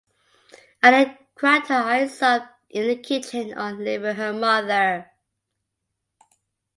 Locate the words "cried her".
1.35-1.75